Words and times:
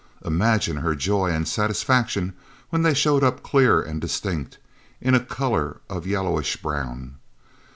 Imagine 0.25 0.77
her 0.77 0.95
joy 0.95 1.29
and 1.29 1.47
satisfaction 1.47 2.33
when 2.71 2.81
they 2.81 2.95
showed 2.95 3.23
up 3.23 3.43
clear 3.43 3.79
and 3.83 4.01
distinct, 4.01 4.57
in 4.99 5.13
a 5.13 5.23
colour 5.23 5.79
of 5.91 6.07
yellowish 6.07 6.57
brown. 6.57 7.17